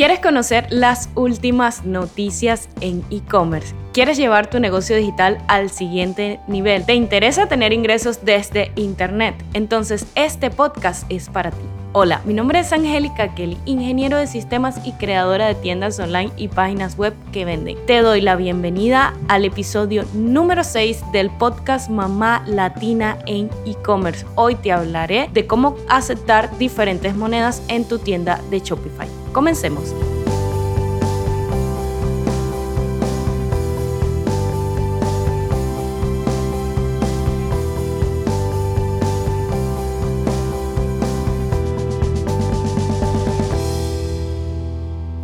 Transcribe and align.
¿Quieres 0.00 0.20
conocer 0.20 0.66
las 0.70 1.10
últimas 1.14 1.84
noticias 1.84 2.70
en 2.80 3.04
e-commerce? 3.10 3.74
¿Quieres 3.92 4.16
llevar 4.16 4.48
tu 4.48 4.58
negocio 4.58 4.96
digital 4.96 5.36
al 5.46 5.68
siguiente 5.68 6.40
nivel? 6.48 6.86
¿Te 6.86 6.94
interesa 6.94 7.48
tener 7.48 7.74
ingresos 7.74 8.24
desde 8.24 8.72
Internet? 8.76 9.34
Entonces 9.52 10.06
este 10.14 10.48
podcast 10.48 11.04
es 11.10 11.28
para 11.28 11.50
ti. 11.50 11.60
Hola, 11.92 12.22
mi 12.24 12.32
nombre 12.32 12.60
es 12.60 12.72
Angélica 12.72 13.34
Kelly, 13.34 13.58
ingeniero 13.66 14.16
de 14.16 14.26
sistemas 14.26 14.80
y 14.86 14.92
creadora 14.92 15.48
de 15.48 15.54
tiendas 15.54 16.00
online 16.00 16.32
y 16.38 16.48
páginas 16.48 16.96
web 16.96 17.12
que 17.30 17.44
venden. 17.44 17.76
Te 17.86 18.00
doy 18.00 18.22
la 18.22 18.36
bienvenida 18.36 19.12
al 19.28 19.44
episodio 19.44 20.06
número 20.14 20.64
6 20.64 21.12
del 21.12 21.28
podcast 21.28 21.90
Mamá 21.90 22.42
Latina 22.46 23.18
en 23.26 23.50
e-commerce. 23.66 24.24
Hoy 24.34 24.54
te 24.54 24.72
hablaré 24.72 25.28
de 25.34 25.46
cómo 25.46 25.76
aceptar 25.90 26.56
diferentes 26.56 27.14
monedas 27.14 27.62
en 27.68 27.84
tu 27.84 27.98
tienda 27.98 28.40
de 28.48 28.60
Shopify. 28.60 29.19
Comencemos. 29.32 29.94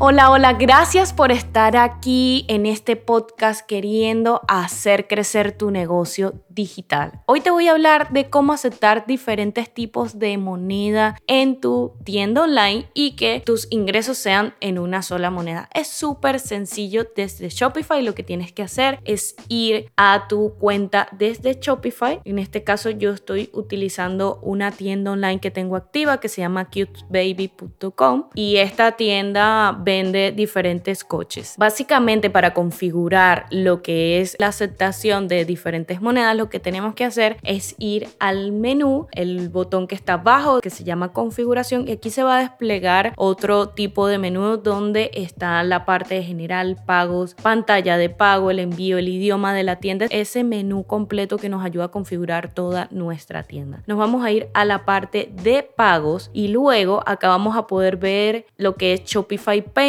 Hola, 0.08 0.30
hola, 0.30 0.52
gracias 0.52 1.12
por 1.12 1.32
estar 1.32 1.76
aquí 1.76 2.44
en 2.46 2.64
este 2.64 2.94
podcast 2.94 3.66
queriendo 3.66 4.40
hacer 4.46 5.08
crecer 5.08 5.50
tu 5.50 5.72
negocio 5.72 6.44
digital. 6.48 7.22
Hoy 7.26 7.40
te 7.40 7.50
voy 7.50 7.66
a 7.66 7.72
hablar 7.72 8.12
de 8.12 8.30
cómo 8.30 8.52
aceptar 8.52 9.04
diferentes 9.08 9.74
tipos 9.74 10.20
de 10.20 10.38
moneda 10.38 11.18
en 11.26 11.60
tu 11.60 11.94
tienda 12.04 12.44
online 12.44 12.88
y 12.94 13.16
que 13.16 13.42
tus 13.44 13.66
ingresos 13.70 14.16
sean 14.16 14.54
en 14.60 14.78
una 14.78 15.02
sola 15.02 15.30
moneda. 15.30 15.68
Es 15.74 15.88
súper 15.88 16.38
sencillo 16.38 17.08
desde 17.16 17.48
Shopify. 17.48 18.00
Lo 18.00 18.14
que 18.14 18.22
tienes 18.22 18.52
que 18.52 18.62
hacer 18.62 19.00
es 19.04 19.34
ir 19.48 19.90
a 19.96 20.28
tu 20.28 20.54
cuenta 20.60 21.08
desde 21.18 21.58
Shopify. 21.60 22.20
En 22.24 22.38
este 22.38 22.62
caso 22.62 22.90
yo 22.90 23.10
estoy 23.10 23.50
utilizando 23.52 24.38
una 24.40 24.70
tienda 24.70 25.10
online 25.10 25.40
que 25.40 25.50
tengo 25.50 25.74
activa 25.74 26.20
que 26.20 26.28
se 26.28 26.42
llama 26.42 26.66
cutebaby.com 26.66 28.28
y 28.36 28.58
esta 28.58 28.92
tienda 28.92 29.76
vende 29.76 29.95
diferentes 30.04 31.04
coches. 31.04 31.54
Básicamente 31.58 32.30
para 32.30 32.54
configurar 32.54 33.46
lo 33.50 33.82
que 33.82 34.20
es 34.20 34.36
la 34.38 34.48
aceptación 34.48 35.28
de 35.28 35.44
diferentes 35.44 36.00
monedas, 36.00 36.36
lo 36.36 36.48
que 36.50 36.60
tenemos 36.60 36.94
que 36.94 37.04
hacer 37.04 37.36
es 37.42 37.74
ir 37.78 38.08
al 38.18 38.52
menú, 38.52 39.06
el 39.12 39.48
botón 39.48 39.86
que 39.86 39.94
está 39.94 40.14
abajo 40.14 40.60
que 40.60 40.70
se 40.70 40.84
llama 40.84 41.12
configuración 41.12 41.88
y 41.88 41.92
aquí 41.92 42.10
se 42.10 42.22
va 42.22 42.38
a 42.38 42.40
desplegar 42.40 43.12
otro 43.16 43.68
tipo 43.68 44.06
de 44.06 44.18
menú 44.18 44.56
donde 44.56 45.10
está 45.14 45.62
la 45.62 45.84
parte 45.84 46.16
de 46.16 46.22
general, 46.22 46.76
pagos, 46.86 47.34
pantalla 47.34 47.96
de 47.96 48.10
pago, 48.10 48.50
el 48.50 48.58
envío, 48.58 48.98
el 48.98 49.08
idioma 49.08 49.54
de 49.54 49.62
la 49.62 49.76
tienda, 49.76 50.06
ese 50.10 50.44
menú 50.44 50.84
completo 50.84 51.38
que 51.38 51.48
nos 51.48 51.64
ayuda 51.64 51.84
a 51.84 51.88
configurar 51.88 52.52
toda 52.52 52.88
nuestra 52.90 53.42
tienda. 53.42 53.82
Nos 53.86 53.98
vamos 53.98 54.24
a 54.24 54.30
ir 54.30 54.48
a 54.54 54.64
la 54.64 54.84
parte 54.84 55.30
de 55.42 55.62
pagos 55.62 56.30
y 56.32 56.48
luego 56.48 57.02
acá 57.06 57.28
vamos 57.28 57.56
a 57.56 57.66
poder 57.66 57.96
ver 57.96 58.46
lo 58.56 58.76
que 58.76 58.92
es 58.92 59.04
Shopify 59.04 59.62
Pay 59.62 59.85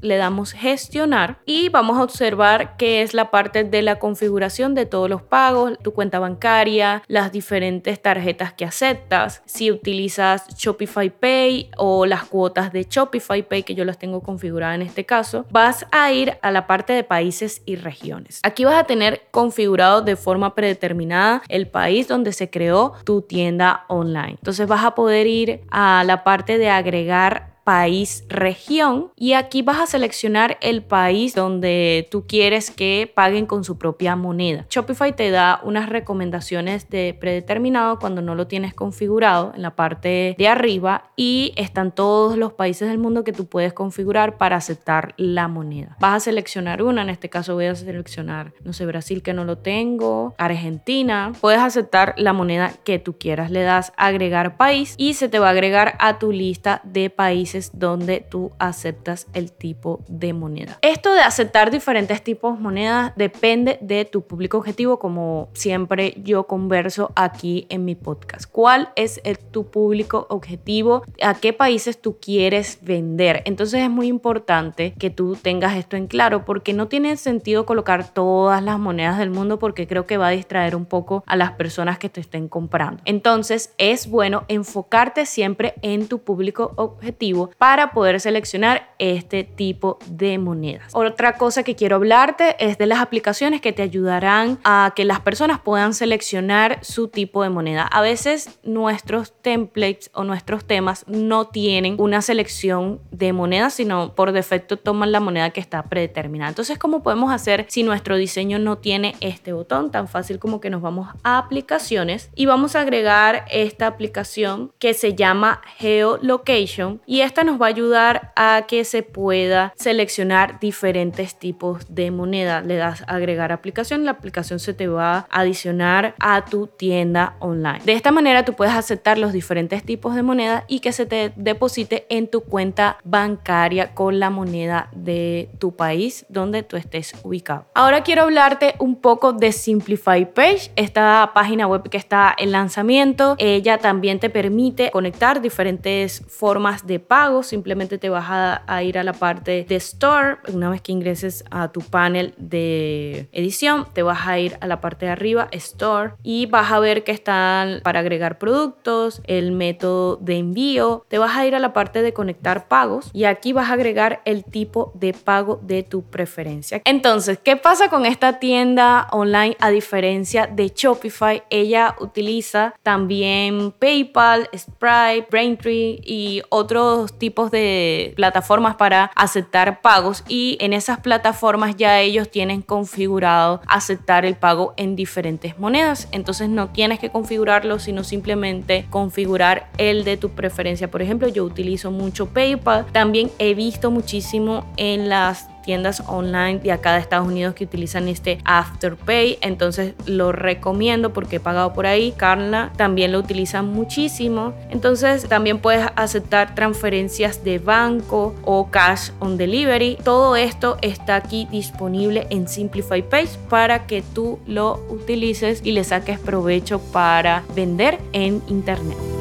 le 0.00 0.16
damos 0.16 0.52
gestionar 0.52 1.38
y 1.44 1.68
vamos 1.68 1.98
a 1.98 2.02
observar 2.02 2.76
que 2.76 3.02
es 3.02 3.12
la 3.12 3.30
parte 3.30 3.64
de 3.64 3.82
la 3.82 3.98
configuración 3.98 4.74
de 4.74 4.86
todos 4.86 5.10
los 5.10 5.20
pagos, 5.20 5.78
tu 5.82 5.92
cuenta 5.92 6.18
bancaria, 6.18 7.02
las 7.06 7.32
diferentes 7.32 8.00
tarjetas 8.00 8.54
que 8.54 8.64
aceptas, 8.64 9.42
si 9.44 9.70
utilizas 9.70 10.48
Shopify 10.56 11.10
Pay 11.10 11.70
o 11.76 12.06
las 12.06 12.24
cuotas 12.24 12.72
de 12.72 12.86
Shopify 12.88 13.42
Pay 13.42 13.62
que 13.64 13.74
yo 13.74 13.84
las 13.84 13.98
tengo 13.98 14.22
configuradas 14.22 14.76
en 14.76 14.82
este 14.82 15.04
caso, 15.04 15.44
vas 15.50 15.86
a 15.92 16.10
ir 16.12 16.38
a 16.40 16.50
la 16.50 16.66
parte 16.66 16.94
de 16.94 17.04
países 17.04 17.62
y 17.66 17.76
regiones. 17.76 18.40
Aquí 18.42 18.64
vas 18.64 18.76
a 18.76 18.84
tener 18.84 19.22
configurado 19.30 20.00
de 20.00 20.16
forma 20.16 20.54
predeterminada 20.54 21.42
el 21.48 21.68
país 21.68 22.08
donde 22.08 22.32
se 22.32 22.48
creó 22.48 22.94
tu 23.04 23.20
tienda 23.22 23.84
online. 23.88 24.36
Entonces 24.38 24.66
vas 24.66 24.84
a 24.84 24.94
poder 24.94 25.26
ir 25.26 25.60
a 25.70 26.04
la 26.04 26.24
parte 26.24 26.56
de 26.56 26.70
agregar 26.70 27.55
país, 27.66 28.24
región 28.28 29.10
y 29.16 29.32
aquí 29.32 29.62
vas 29.62 29.80
a 29.80 29.86
seleccionar 29.88 30.56
el 30.60 30.84
país 30.84 31.34
donde 31.34 32.06
tú 32.12 32.24
quieres 32.24 32.70
que 32.70 33.10
paguen 33.12 33.44
con 33.44 33.64
su 33.64 33.76
propia 33.76 34.14
moneda. 34.14 34.66
Shopify 34.70 35.16
te 35.16 35.32
da 35.32 35.60
unas 35.64 35.88
recomendaciones 35.88 36.88
de 36.90 37.16
predeterminado 37.18 37.98
cuando 37.98 38.22
no 38.22 38.36
lo 38.36 38.46
tienes 38.46 38.72
configurado 38.72 39.52
en 39.56 39.62
la 39.62 39.74
parte 39.74 40.36
de 40.38 40.46
arriba 40.46 41.10
y 41.16 41.54
están 41.56 41.90
todos 41.90 42.38
los 42.38 42.52
países 42.52 42.88
del 42.88 42.98
mundo 42.98 43.24
que 43.24 43.32
tú 43.32 43.46
puedes 43.46 43.72
configurar 43.72 44.38
para 44.38 44.54
aceptar 44.54 45.14
la 45.16 45.48
moneda. 45.48 45.96
Vas 45.98 46.14
a 46.14 46.20
seleccionar 46.20 46.84
una, 46.84 47.02
en 47.02 47.10
este 47.10 47.28
caso 47.30 47.54
voy 47.54 47.66
a 47.66 47.74
seleccionar, 47.74 48.52
no 48.62 48.74
sé, 48.74 48.86
Brasil 48.86 49.24
que 49.24 49.34
no 49.34 49.44
lo 49.44 49.58
tengo, 49.58 50.36
Argentina. 50.38 51.32
Puedes 51.40 51.60
aceptar 51.60 52.14
la 52.16 52.32
moneda 52.32 52.74
que 52.84 53.00
tú 53.00 53.18
quieras. 53.18 53.50
Le 53.50 53.62
das 53.62 53.92
agregar 53.96 54.56
país 54.56 54.94
y 54.98 55.14
se 55.14 55.28
te 55.28 55.40
va 55.40 55.48
a 55.48 55.50
agregar 55.50 55.96
a 55.98 56.20
tu 56.20 56.30
lista 56.30 56.80
de 56.84 57.10
países 57.10 57.55
donde 57.72 58.20
tú 58.20 58.52
aceptas 58.58 59.26
el 59.32 59.52
tipo 59.52 60.00
de 60.08 60.32
moneda. 60.32 60.78
Esto 60.82 61.12
de 61.12 61.20
aceptar 61.20 61.70
diferentes 61.70 62.22
tipos 62.22 62.56
de 62.56 62.62
monedas 62.62 63.12
depende 63.16 63.78
de 63.80 64.04
tu 64.04 64.22
público 64.22 64.58
objetivo, 64.58 64.98
como 64.98 65.48
siempre 65.54 66.14
yo 66.22 66.46
converso 66.46 67.12
aquí 67.16 67.66
en 67.68 67.84
mi 67.84 67.94
podcast. 67.94 68.50
¿Cuál 68.50 68.90
es 68.96 69.20
tu 69.50 69.70
público 69.70 70.26
objetivo? 70.30 71.02
¿A 71.22 71.34
qué 71.34 71.52
países 71.52 72.00
tú 72.00 72.18
quieres 72.20 72.78
vender? 72.82 73.42
Entonces 73.44 73.82
es 73.82 73.90
muy 73.90 74.06
importante 74.06 74.94
que 74.98 75.10
tú 75.10 75.36
tengas 75.36 75.76
esto 75.76 75.96
en 75.96 76.06
claro 76.06 76.44
porque 76.44 76.72
no 76.72 76.88
tiene 76.88 77.16
sentido 77.16 77.66
colocar 77.66 78.12
todas 78.12 78.62
las 78.62 78.78
monedas 78.78 79.18
del 79.18 79.30
mundo 79.30 79.58
porque 79.58 79.86
creo 79.86 80.06
que 80.06 80.16
va 80.16 80.28
a 80.28 80.30
distraer 80.30 80.76
un 80.76 80.86
poco 80.86 81.24
a 81.26 81.36
las 81.36 81.52
personas 81.52 81.98
que 81.98 82.08
te 82.08 82.20
estén 82.20 82.48
comprando. 82.48 83.02
Entonces 83.04 83.74
es 83.78 84.08
bueno 84.08 84.44
enfocarte 84.48 85.26
siempre 85.26 85.74
en 85.82 86.08
tu 86.08 86.20
público 86.20 86.72
objetivo 86.76 87.45
para 87.58 87.92
poder 87.92 88.20
seleccionar 88.20 88.94
este 88.98 89.44
tipo 89.44 89.98
de 90.06 90.38
monedas. 90.38 90.94
Otra 90.94 91.34
cosa 91.34 91.62
que 91.62 91.74
quiero 91.74 91.96
hablarte 91.96 92.56
es 92.58 92.78
de 92.78 92.86
las 92.86 93.00
aplicaciones 93.00 93.60
que 93.60 93.72
te 93.72 93.82
ayudarán 93.82 94.58
a 94.64 94.92
que 94.94 95.04
las 95.04 95.20
personas 95.20 95.60
puedan 95.60 95.94
seleccionar 95.94 96.78
su 96.82 97.08
tipo 97.08 97.42
de 97.42 97.50
moneda. 97.50 97.82
A 97.82 98.00
veces 98.00 98.58
nuestros 98.62 99.32
templates 99.32 100.10
o 100.14 100.24
nuestros 100.24 100.64
temas 100.64 101.04
no 101.06 101.46
tienen 101.46 101.96
una 101.98 102.22
selección 102.22 103.00
de 103.10 103.32
monedas, 103.32 103.74
sino 103.74 104.14
por 104.14 104.32
defecto 104.32 104.76
toman 104.76 105.12
la 105.12 105.20
moneda 105.20 105.50
que 105.50 105.60
está 105.60 105.82
predeterminada. 105.84 106.50
Entonces, 106.50 106.78
¿cómo 106.78 107.02
podemos 107.02 107.32
hacer 107.32 107.66
si 107.68 107.82
nuestro 107.82 108.16
diseño 108.16 108.58
no 108.58 108.78
tiene 108.78 109.14
este 109.20 109.52
botón? 109.52 109.90
Tan 109.90 110.08
fácil 110.08 110.38
como 110.38 110.60
que 110.60 110.70
nos 110.70 110.82
vamos 110.82 111.08
a 111.22 111.38
aplicaciones 111.38 112.30
y 112.34 112.46
vamos 112.46 112.76
a 112.76 112.80
agregar 112.80 113.44
esta 113.50 113.86
aplicación 113.86 114.72
que 114.78 114.94
se 114.94 115.14
llama 115.14 115.60
Geolocation 115.78 117.00
y 117.06 117.20
esta 117.20 117.35
nos 117.44 117.60
va 117.60 117.66
a 117.66 117.68
ayudar 117.68 118.32
a 118.36 118.64
que 118.68 118.84
se 118.84 119.02
pueda 119.02 119.72
seleccionar 119.76 120.60
diferentes 120.60 121.38
tipos 121.38 121.94
de 121.94 122.10
moneda. 122.10 122.60
Le 122.60 122.76
das 122.76 123.04
agregar 123.06 123.52
aplicación, 123.52 124.04
la 124.04 124.12
aplicación 124.12 124.58
se 124.58 124.74
te 124.74 124.88
va 124.88 125.18
a 125.18 125.26
adicionar 125.30 126.14
a 126.20 126.44
tu 126.44 126.66
tienda 126.66 127.36
online. 127.40 127.80
De 127.84 127.92
esta 127.92 128.12
manera 128.12 128.44
tú 128.44 128.54
puedes 128.54 128.74
aceptar 128.74 129.18
los 129.18 129.32
diferentes 129.32 129.82
tipos 129.82 130.14
de 130.14 130.22
moneda 130.22 130.64
y 130.68 130.80
que 130.80 130.92
se 130.92 131.06
te 131.06 131.32
deposite 131.36 132.06
en 132.08 132.28
tu 132.28 132.42
cuenta 132.42 132.98
bancaria 133.04 133.94
con 133.94 134.20
la 134.20 134.30
moneda 134.30 134.88
de 134.94 135.50
tu 135.58 135.74
país 135.74 136.26
donde 136.28 136.62
tú 136.62 136.76
estés 136.76 137.14
ubicado. 137.22 137.66
Ahora 137.74 138.02
quiero 138.02 138.22
hablarte 138.22 138.74
un 138.78 138.96
poco 139.00 139.32
de 139.32 139.52
Simplify 139.52 140.32
Page, 140.32 140.70
esta 140.76 141.30
página 141.34 141.66
web 141.66 141.88
que 141.88 141.96
está 141.96 142.34
en 142.36 142.52
lanzamiento. 142.52 143.34
Ella 143.38 143.78
también 143.78 144.20
te 144.20 144.30
permite 144.30 144.90
conectar 144.90 145.40
diferentes 145.40 146.22
formas 146.28 146.86
de 146.86 147.00
pago 147.00 147.15
simplemente 147.42 147.98
te 147.98 148.08
vas 148.10 148.26
a, 148.28 148.82
ir 148.82 148.98
a 148.98 149.02
la 149.02 149.12
parte 149.12 149.64
de 149.68 149.76
Store. 149.76 150.36
Una 150.52 150.68
vez 150.68 150.82
que 150.82 150.92
ingreses 150.92 151.44
a 151.50 151.68
tu 151.72 151.80
panel 151.80 152.34
de 152.36 153.28
edición, 153.32 153.86
te 153.92 154.02
vas 154.02 154.26
a 154.26 154.38
ir 154.38 154.58
a 154.60 154.66
la 154.66 154.80
parte 154.80 155.06
de 155.06 155.12
arriba, 155.12 155.48
Store, 155.52 156.12
y 156.22 156.46
vas 156.46 156.70
a 156.70 156.78
ver 156.78 157.04
que 157.04 157.12
están 157.12 157.80
para 157.82 158.00
agregar 158.00 158.38
productos, 158.38 159.22
el 159.26 159.52
método 159.52 160.16
de 160.16 160.36
envío. 160.36 161.06
Te 161.08 161.18
vas 161.18 161.36
a 161.36 161.46
ir 161.46 161.54
a 161.54 161.58
la 161.58 161.72
parte 161.72 162.02
de 162.02 162.12
conectar 162.12 162.68
pagos 162.68 163.10
y 163.12 163.24
aquí 163.24 163.52
vas 163.52 163.70
a 163.70 163.74
agregar 163.74 164.20
el 164.24 164.44
tipo 164.44 164.92
de 164.94 165.14
pago 165.14 165.58
de 165.62 165.82
tu 165.82 166.02
preferencia. 166.02 166.82
Entonces, 166.84 167.38
¿qué 167.42 167.56
pasa 167.56 167.88
con 167.88 168.04
esta 168.04 168.38
tienda 168.38 169.08
online 169.12 169.56
a 169.60 169.70
diferencia 169.70 170.46
de 170.46 170.72
Shopify? 170.74 171.42
Ella 171.48 171.96
utiliza 172.00 172.74
también 172.82 173.72
PayPal, 173.72 174.48
Stripe, 174.52 175.28
Braintree 175.30 176.00
y 176.04 176.42
otros 176.50 177.05
tipos 177.12 177.50
de 177.50 178.12
plataformas 178.16 178.76
para 178.76 179.10
aceptar 179.14 179.80
pagos 179.80 180.24
y 180.28 180.56
en 180.60 180.72
esas 180.72 181.00
plataformas 181.00 181.76
ya 181.76 182.00
ellos 182.00 182.30
tienen 182.30 182.62
configurado 182.62 183.60
aceptar 183.66 184.24
el 184.24 184.36
pago 184.36 184.74
en 184.76 184.96
diferentes 184.96 185.58
monedas. 185.58 186.08
Entonces 186.12 186.48
no 186.48 186.68
tienes 186.68 186.98
que 186.98 187.10
configurarlo, 187.10 187.78
sino 187.78 188.04
simplemente 188.04 188.86
configurar 188.90 189.70
el 189.78 190.04
de 190.04 190.16
tu 190.16 190.30
preferencia. 190.30 190.90
Por 190.90 191.02
ejemplo, 191.02 191.28
yo 191.28 191.44
utilizo 191.44 191.90
mucho 191.90 192.26
PayPal. 192.26 192.86
También 192.92 193.30
he 193.38 193.54
visto 193.54 193.90
muchísimo 193.90 194.64
en 194.76 195.08
las 195.08 195.48
tiendas 195.66 196.02
online 196.06 196.60
de 196.60 196.72
acá 196.72 196.94
de 196.94 197.00
Estados 197.00 197.26
Unidos 197.26 197.54
que 197.54 197.64
utilizan 197.64 198.08
este 198.08 198.38
Afterpay. 198.44 199.36
Entonces 199.42 199.94
lo 200.06 200.32
recomiendo 200.32 201.12
porque 201.12 201.36
he 201.36 201.40
pagado 201.40 201.74
por 201.74 201.86
ahí. 201.86 202.14
Carla 202.16 202.72
también 202.76 203.12
lo 203.12 203.18
utiliza 203.18 203.60
muchísimo. 203.60 204.54
Entonces 204.70 205.28
también 205.28 205.58
puedes 205.58 205.86
aceptar 205.96 206.54
transferencias 206.54 207.44
de 207.44 207.58
banco 207.58 208.34
o 208.44 208.70
cash 208.70 209.10
on 209.18 209.36
delivery. 209.36 209.98
Todo 210.02 210.36
esto 210.36 210.78
está 210.80 211.16
aquí 211.16 211.46
disponible 211.50 212.26
en 212.30 212.48
Simplify 212.48 213.02
Pay 213.02 213.26
para 213.50 213.86
que 213.86 214.02
tú 214.02 214.38
lo 214.46 214.80
utilices 214.88 215.60
y 215.64 215.72
le 215.72 215.82
saques 215.82 216.20
provecho 216.20 216.78
para 216.78 217.42
vender 217.54 217.98
en 218.12 218.40
internet. 218.46 219.15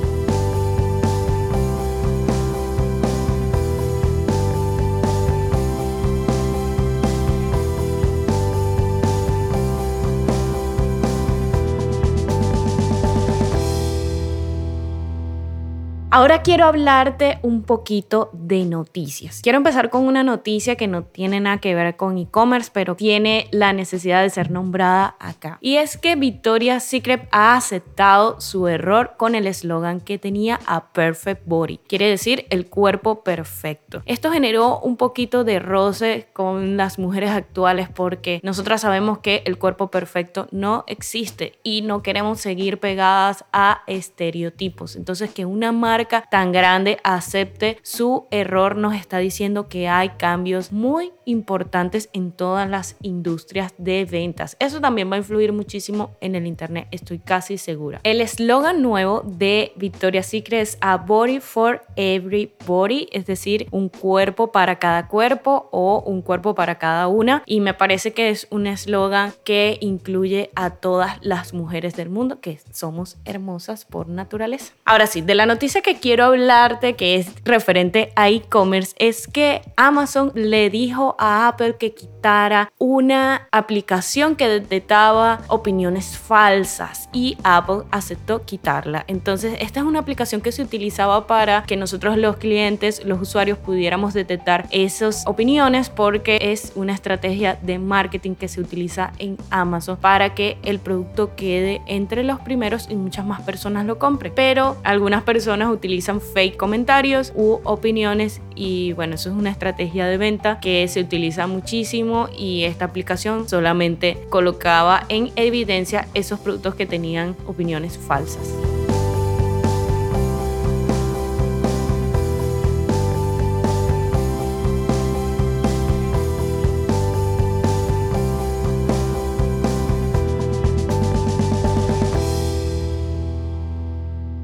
Ahora 16.16 16.44
quiero 16.44 16.64
hablarte 16.64 17.40
un 17.42 17.64
poquito 17.64 18.30
de 18.32 18.64
noticias. 18.64 19.42
Quiero 19.42 19.58
empezar 19.58 19.90
con 19.90 20.08
una 20.08 20.24
noticia 20.24 20.78
que 20.78 20.88
no 20.88 21.04
tiene 21.04 21.42
nada 21.42 21.58
que 21.58 21.76
ver 21.76 21.98
con 21.98 22.18
e-commerce, 22.18 22.72
pero 22.74 22.96
tiene 22.96 23.50
la 23.52 23.74
necesidad 23.74 24.22
de 24.22 24.30
ser 24.30 24.50
nombrada 24.50 25.18
acá. 25.20 25.58
Y 25.60 25.76
es 25.76 25.98
que 25.98 26.16
Victoria's 26.16 26.86
Secret 26.86 27.28
ha 27.34 27.58
aceptado 27.58 28.40
su 28.40 28.70
error 28.70 29.16
con 29.18 29.36
el 29.36 29.46
eslogan 29.46 30.00
que 30.00 30.18
tenía 30.18 30.62
a 30.68 30.94
Perfect 30.94 31.42
Body, 31.46 31.80
quiere 31.86 32.08
decir 32.08 32.46
el 32.50 32.68
cuerpo 32.68 33.22
perfecto. 33.22 34.02
Esto 34.06 34.32
generó 34.32 34.80
un 34.80 34.96
poquito 34.96 35.44
de 35.44 35.60
roce 35.60 36.30
con 36.32 36.78
las 36.78 36.98
mujeres 36.98 37.32
actuales 37.32 37.90
porque 37.94 38.40
nosotras 38.42 38.80
sabemos 38.80 39.18
que 39.18 39.44
el 39.44 39.58
cuerpo 39.58 39.92
perfecto 39.92 40.48
no 40.52 40.86
existe 40.88 41.60
y 41.62 41.82
no 41.82 42.02
queremos 42.04 42.40
seguir 42.40 42.80
pegadas 42.80 43.44
a 43.52 43.82
estereotipos. 43.86 44.96
Entonces 44.96 45.30
que 45.32 45.44
una 45.44 45.74
marca 45.74 46.05
tan 46.30 46.52
grande 46.52 46.98
acepte 47.04 47.78
su 47.82 48.28
error 48.32 48.76
nos 48.76 48.96
está 48.96 49.18
diciendo 49.18 49.68
que 49.68 49.88
hay 49.88 50.10
cambios 50.10 50.72
muy 50.72 51.12
importantes 51.26 52.10
en 52.14 52.32
todas 52.32 52.70
las 52.70 52.96
industrias 53.02 53.74
de 53.78 54.06
ventas. 54.06 54.56
Eso 54.60 54.80
también 54.80 55.12
va 55.12 55.16
a 55.16 55.20
influir 55.20 55.54
muchísimo 55.54 56.16
en 56.22 56.36
el 56.36 56.46
Internet, 56.46 56.88
estoy 56.92 57.20
casi 57.20 57.58
segura. 57.58 58.00
El 58.04 58.22
eslogan 58.22 58.82
nuevo 58.82 59.22
de 59.26 59.74
Victoria's 59.76 60.28
Secret 60.28 60.62
es 60.62 60.78
A 60.82 60.98
Body 60.98 61.40
for 61.40 61.82
Every 61.96 62.54
Body, 62.66 63.08
es 63.12 63.26
decir, 63.26 63.68
un 63.72 63.90
cuerpo 63.90 64.52
para 64.52 64.78
cada 64.78 65.08
cuerpo 65.08 65.70
o 65.72 66.04
un 66.06 66.22
cuerpo 66.22 66.56
para 66.56 66.78
cada 66.78 67.08
una. 67.08 67.44
Y 67.46 67.60
me 67.60 67.74
parece 67.74 68.14
que 68.14 68.30
es 68.30 68.48
un 68.52 68.68
eslogan 68.68 69.34
que 69.44 69.78
incluye 69.82 70.52
a 70.56 70.70
todas 70.72 71.18
las 71.22 71.54
mujeres 71.54 71.96
del 71.96 72.10
mundo, 72.10 72.40
que 72.40 72.60
somos 72.72 73.18
hermosas 73.26 73.86
por 73.86 74.08
naturaleza. 74.08 74.74
Ahora 74.86 75.08
sí, 75.08 75.22
de 75.22 75.36
la 75.36 75.46
noticia 75.46 75.82
que 75.86 76.00
quiero 76.00 76.26
hablarte, 76.26 76.96
que 76.96 77.16
es 77.16 77.28
referente 77.44 78.12
a 78.16 78.28
e-commerce, 78.32 78.96
es 78.98 79.28
que 79.28 79.62
Amazon 79.78 80.32
le 80.34 80.72
dijo 80.72 81.16
a 81.20 81.48
Apple 81.48 81.76
que 81.78 81.94
quitara 81.94 82.72
una 82.80 83.48
aplicación 83.52 84.36
que 84.36 84.48
detectaba 84.48 85.42
opiniones 85.48 86.18
falsas 86.18 87.08
y 87.14 87.38
Apple 87.44 87.84
aceptó 87.92 88.46
quitarla. 88.46 89.06
Entonces, 89.08 89.58
esta 89.62 89.82
es 89.82 89.86
una 89.86 90.00
aplicación 90.00 90.42
que 90.42 90.52
se 90.52 90.64
utilizaba 90.64 91.28
para 91.28 91.62
que 91.68 91.78
nosotros 91.78 92.18
los 92.18 92.38
clientes, 92.38 93.06
los 93.06 93.22
usuarios, 93.22 93.60
pudiéramos 93.60 94.16
detectar 94.16 94.68
esas 94.72 95.24
opiniones 95.28 95.92
porque 95.92 96.40
es 96.42 96.72
una 96.74 96.96
estrategia 96.96 97.60
de 97.62 97.78
marketing 97.78 98.34
que 98.34 98.48
se 98.48 98.60
utiliza 98.60 99.14
en 99.20 99.38
Amazon 99.52 99.98
para 99.98 100.34
que 100.34 100.58
el 100.64 100.80
producto 100.80 101.36
quede 101.36 101.84
entre 101.86 102.24
los 102.24 102.40
primeros 102.40 102.88
y 102.90 102.96
muchas 102.96 103.24
más 103.24 103.44
personas 103.44 103.86
lo 103.86 104.00
compren. 104.00 104.34
Pero 104.36 104.78
algunas 104.84 105.22
personas 105.22 105.75
utilizan 105.76 106.22
fake 106.22 106.58
comentarios 106.58 107.32
u 107.36 107.60
opiniones 107.64 108.42
y 108.56 108.94
bueno, 108.94 109.16
eso 109.16 109.30
es 109.30 109.36
una 109.36 109.52
estrategia 109.52 110.08
de 110.08 110.18
venta 110.18 110.60
que 110.60 110.88
se 110.88 111.02
utiliza 111.02 111.48
muchísimo 111.48 112.30
y 112.38 112.64
esta 112.64 112.86
aplicación 112.86 113.48
solamente 113.48 114.18
colocaba 114.30 115.06
en 115.10 115.32
evidencia 115.36 116.08
esos 116.14 116.40
productos 116.40 116.76
que 116.76 116.86
tenían 116.86 117.36
opiniones 117.48 117.98
falsas. 117.98 118.75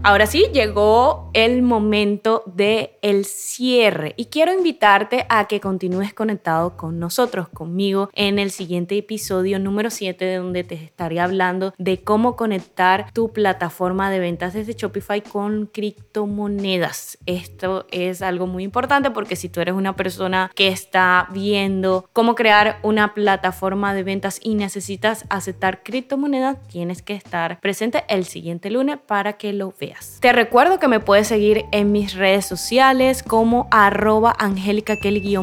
Ahora 0.04 0.26
sí, 0.26 0.48
llegó 0.52 1.30
el 1.34 1.62
momento 1.62 2.42
de 2.48 2.98
el 3.04 3.24
cierre 3.24 4.16
y 4.18 4.26
quiero 4.26 4.52
invitarte 4.52 5.28
a 5.30 5.48
que 5.48 5.60
continúes 5.60 6.12
conectado 6.12 6.76
con 6.76 6.98
nosotros, 6.98 7.50
conmigo, 7.50 8.10
en 8.14 8.40
el 8.40 8.50
siguiente 8.50 8.98
episodio 8.98 9.60
número 9.60 9.92
7 9.92 10.38
donde 10.38 10.64
te 10.64 10.74
estaré 10.74 11.20
hablando 11.20 11.76
de 11.78 12.04
cómo 12.04 12.36
conectar 12.36 13.12
tu 13.14 13.32
plataforma 13.32 14.10
de 14.10 14.18
ventas 14.18 14.54
desde 14.54 14.74
Shopify 14.74 15.22
con 15.22 15.68
criptomonedas. 15.68 17.20
Esto 17.28 17.86
es 17.92 18.24
algo 18.24 18.48
muy 18.48 18.64
importante 18.64 19.12
porque 19.12 19.36
si 19.36 19.50
tú 19.50 19.62
eres 19.62 19.76
una 19.76 19.96
persona 19.96 20.50
que 20.56 20.70
está 20.70 21.28
viendo 21.32 22.10
cómo 22.12 22.34
crear 22.34 22.80
una 22.82 23.14
plataforma 23.14 23.94
de 23.94 24.02
ventas 24.02 24.40
y 24.42 24.56
necesitas 24.56 25.26
aceptar 25.30 25.84
criptomonedas, 25.84 26.58
tienes 26.68 27.04
que 27.04 27.14
estar 27.14 27.60
presente 27.60 28.04
el 28.08 28.26
siguiente 28.26 28.72
lunes 28.72 28.98
para 28.98 29.34
que 29.34 29.54
lo 29.54 29.76
veas. 29.80 29.91
Te 30.20 30.34
recuerdo 30.34 30.80
que 30.80 30.88
me 30.88 31.00
puedes 31.00 31.28
seguir 31.28 31.66
en 31.72 31.92
mis 31.92 32.14
redes 32.14 32.46
sociales 32.46 33.24
como 33.24 33.68
arroba 33.72 34.36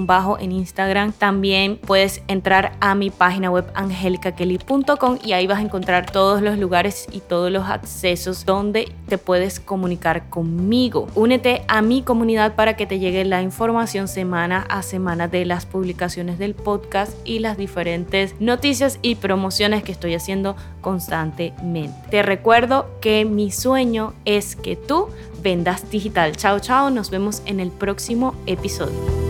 bajo 0.01 0.39
en 0.39 0.53
Instagram. 0.53 1.13
También 1.13 1.79
puedes 1.79 2.23
entrar 2.29 2.73
a 2.81 2.95
mi 2.95 3.11
página 3.11 3.51
web 3.51 3.67
angelicakelly.com 3.75 5.19
y 5.25 5.33
ahí 5.33 5.47
vas 5.47 5.59
a 5.59 5.63
encontrar 5.63 6.11
todos 6.11 6.43
los 6.43 6.59
lugares 6.59 7.07
y 7.11 7.21
todos 7.21 7.51
los 7.51 7.69
accesos 7.69 8.45
donde 8.45 8.93
te 9.09 9.19
puedes 9.19 9.59
comunicar 9.59 10.29
conmigo. 10.29 11.09
Únete 11.15 11.63
a 11.69 11.83
mi 11.83 12.03
comunidad 12.03 12.55
para 12.55 12.77
que 12.77 12.87
te 12.87 12.99
llegue 12.99 13.25
la 13.25 13.43
información 13.43 14.09
semana 14.09 14.65
a 14.69 14.83
semana 14.83 15.29
de 15.29 15.45
las 15.45 15.67
publicaciones 15.67 16.39
del 16.39 16.55
podcast 16.55 17.13
y 17.25 17.41
las 17.41 17.57
diferentes 17.57 18.35
noticias 18.41 18.99
y 19.03 19.17
promociones 19.17 19.83
que 19.83 19.93
estoy 19.93 20.15
haciendo 20.15 20.57
constantemente. 20.81 21.95
Te 22.11 22.23
recuerdo 22.23 22.89
que 23.01 23.25
mi 23.25 23.51
sueño 23.51 24.15
es 24.25 24.57
que 24.57 24.77
tú 24.77 25.09
vendas 25.43 25.91
digital. 25.91 26.37
Chao, 26.37 26.61
chao, 26.61 26.91
nos 26.91 27.11
vemos 27.11 27.43
en 27.47 27.61
el 27.61 27.71
próximo 27.71 28.35
episodio. 28.47 29.28